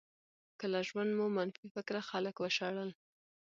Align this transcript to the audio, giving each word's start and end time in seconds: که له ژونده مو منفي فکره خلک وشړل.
که 0.59 0.65
له 0.73 0.79
ژونده 0.87 1.13
مو 1.17 1.25
منفي 1.37 1.67
فکره 1.75 2.01
خلک 2.09 2.35
وشړل. 2.39 2.89